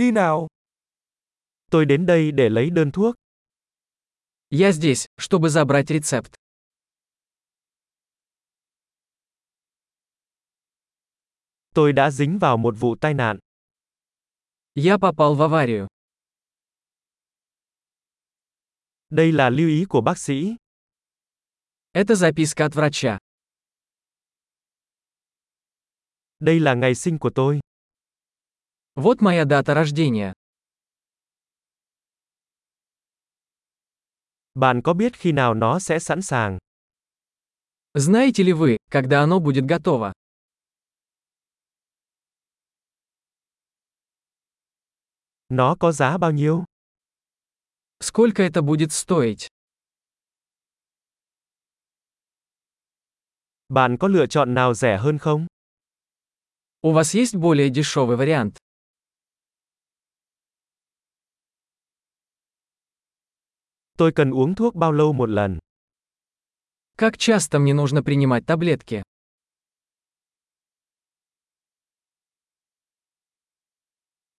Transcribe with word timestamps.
Đi 0.00 0.11
nào. 0.11 0.47
Tôi 1.71 1.85
đến 1.85 2.05
đây 2.05 2.31
để 2.31 2.49
lấy 2.49 2.69
đơn 2.69 2.91
thuốc. 2.91 3.15
Я 4.49 4.71
здесь, 4.71 5.05
чтобы 5.17 5.49
забрать 5.49 5.91
рецепт. 5.91 6.33
Tôi 11.75 11.93
đã 11.93 12.11
dính 12.11 12.39
vào 12.39 12.57
một 12.57 12.75
vụ 12.79 12.95
tai 13.01 13.13
nạn. 13.13 13.39
Я 14.75 14.97
попал 14.97 15.35
в 15.35 15.41
аварию. 15.41 15.87
Đây 19.09 19.31
là 19.31 19.49
lưu 19.49 19.69
ý 19.69 19.85
của 19.89 20.01
bác 20.01 20.17
sĩ. 20.17 20.55
Это 21.93 22.15
записка 22.15 22.65
от 22.65 22.75
врача. 22.75 23.17
Đây 26.39 26.59
là 26.59 26.73
ngày 26.73 26.95
sinh 26.95 27.19
của 27.19 27.31
tôi. 27.35 27.59
Вот 28.95 29.21
моя 29.21 29.45
дата 29.45 29.73
рождения. 29.73 30.33
Bạn 34.53 34.81
có 34.81 34.93
biết 34.93 35.13
khi 35.17 35.31
nào 35.31 35.53
nó 35.53 35.79
sẽ 35.79 35.99
sẵn 35.99 36.21
sàng? 36.21 36.57
Знаете 37.93 38.43
ли 38.43 38.53
вы, 38.53 38.77
когда 38.89 39.21
оно 39.23 39.39
будет 39.39 39.65
готово? 39.65 40.11
Nó 45.49 45.75
có 45.79 45.91
giá 45.91 46.17
bao 46.17 46.31
nhiêu? 46.31 46.65
Сколько 47.99 48.43
это 48.43 48.61
будет 48.61 48.91
стоить? 48.91 49.47
Bạn 53.69 53.97
có 53.97 54.07
lựa 54.07 54.27
chọn 54.27 54.53
nào 54.53 54.73
rẻ 54.73 54.97
hơn 54.97 55.17
không? 55.17 55.47
У 56.81 56.91
вас 56.91 57.13
есть 57.13 57.35
более 57.35 57.69
дешевый 57.69 58.17
вариант? 58.17 58.57
Tôi 64.01 64.11
cần 64.11 64.31
uống 64.31 64.55
thuốc 64.55 64.75
bao 64.75 64.91
lâu 64.91 65.13
một 65.13 65.29
lần? 65.29 65.59
Как 66.97 67.17
часто 67.17 67.59
мне 67.59 67.73
нужно 67.73 68.03
принимать 68.03 68.45
таблетки? 68.45 69.03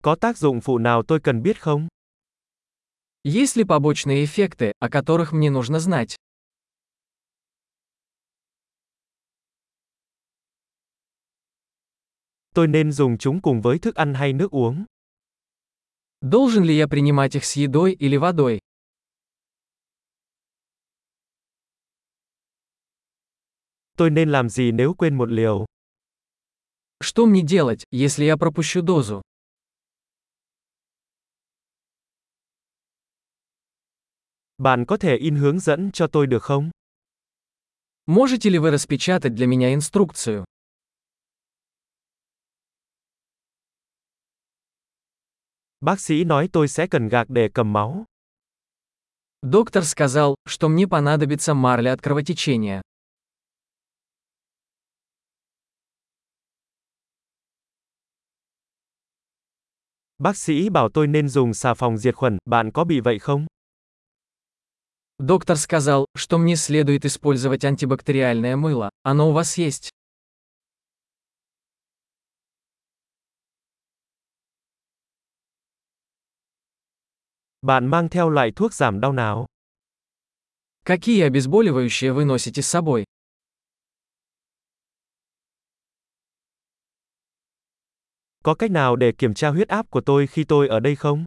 Có 0.03 0.17
tác 0.21 0.39
dụng 0.39 0.61
phụ 0.61 0.79
nào 0.79 1.03
tôi 1.09 1.21
cần 1.21 1.43
biết 1.43 1.61
không? 1.61 1.89
Есть 3.25 3.57
ли 3.57 3.65
побочные 3.65 4.25
эффекты, 4.25 4.73
о 4.81 4.89
которых 4.89 5.33
мне 5.33 5.51
нужно 5.51 5.79
знать? 5.79 6.17
Tôi 12.55 12.69
nên 12.69 12.93
dùng 12.93 13.19
chúng 13.19 13.41
cùng 13.41 13.61
với 13.61 13.79
thức 13.79 13.95
ăn 13.95 14.15
hay 14.15 14.33
nước 14.33 14.51
uống? 14.51 14.85
Должен 16.21 16.65
ли 16.65 16.77
я 16.77 16.89
принимать 16.89 17.37
их 17.37 17.45
с 17.45 17.57
едой 17.57 17.93
или 17.93 18.17
водой? 18.17 18.61
Tôi 23.98 24.10
nên 24.10 24.30
làm 24.30 24.50
gì 24.50 24.72
nếu 24.72 24.94
quên 24.94 25.18
một 25.18 25.32
liều? 25.32 25.66
Что 27.04 27.26
мне 27.26 27.42
делать, 27.42 27.84
если 27.92 28.26
я 28.26 28.38
пропущу 28.38 28.82
дозу? 28.82 29.22
Bạn 34.58 34.86
có 34.86 34.98
thể 34.98 35.16
in 35.18 35.36
hướng 35.36 35.60
dẫn 35.60 35.92
cho 35.92 36.08
tôi 36.08 36.28
được 36.28 36.44
không? 36.44 36.72
Можете 38.06 38.50
ли 38.50 38.58
вы 38.58 38.72
распечатать 38.72 39.36
для 39.36 39.48
меня 39.48 39.74
инструкцию? 39.74 40.46
Bác 45.82 46.00
sĩ 46.00 46.24
nói 46.24 46.50
tôi 46.54 46.68
sẽ 46.68 46.88
cần 46.88 47.08
gạc 47.08 47.30
để 47.30 47.50
cầm 47.54 47.74
máu. 47.74 48.06
Доктор 49.42 49.84
сказал, 49.84 50.36
что 50.48 50.68
мне 50.70 50.88
понадобится 50.88 51.54
марля 51.54 51.92
от 51.94 52.02
кровотечения. 52.02 52.82
Bác 60.22 60.38
sĩ 60.38 60.70
bảo 60.70 60.90
tôi 60.90 61.08
nên 61.08 61.30
dùng 61.30 61.54
xà 61.54 61.74
phòng 61.74 61.98
diệt 61.98 62.16
khuẩn, 62.16 62.38
bạn 62.46 62.72
có 62.72 62.84
bị 62.84 63.00
vậy 63.00 63.20
không? 63.20 63.46
Доктор 65.20 65.58
сказал, 65.58 66.06
что 66.16 66.38
мне 66.38 66.56
следует 66.56 67.06
использовать 67.06 67.66
антибактериальное 67.66 68.56
мыло. 68.56 68.90
Оно 69.04 69.30
у 69.30 69.34
вас 69.34 69.58
есть? 69.58 69.90
Bạn 77.62 77.88
mang 77.88 78.10
theo 78.10 78.30
loại 78.30 78.52
thuốc 78.52 78.74
giảm 78.74 79.00
đau 79.00 79.14
nào? 79.14 79.46
Какие 80.86 81.24
обезболивающие 81.24 82.14
вы 82.14 82.26
носите 82.26 82.62
с 82.62 82.68
собой? 82.68 83.06
Có 88.44 88.54
cách 88.54 88.72
nào 88.72 88.96
để 88.96 89.12
kiểm 89.12 89.34
tra 89.34 89.50
huyết 89.50 89.68
áp 89.68 89.90
của 89.90 90.02
tôi 90.02 90.28
khi 90.28 90.44
tôi 90.44 90.68
ở 90.68 90.80
đây 90.80 90.96
không? 90.96 91.26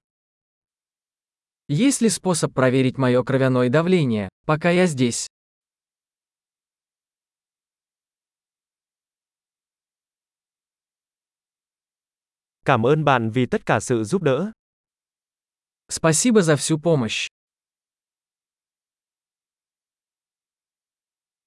Есть 1.69 2.03
ли 2.03 2.09
способ 2.09 2.53
проверить 2.53 2.99
мое 2.99 3.22
кровяное 3.22 3.69
давление, 3.69 4.28
пока 4.47 4.71
я 4.71 4.87
здесь? 4.87 5.27
Cảm 12.65 12.87
ơn 12.87 13.05
bạn 13.05 13.31
vì 13.31 13.47
tất 13.47 13.66
cả 13.66 13.81
sự 13.81 14.05
giúp 14.05 14.22
đỡ. 14.22 14.53
Спасибо 15.88 16.43
за 16.43 16.56
всю 16.56 16.78
помощь. 16.78 17.34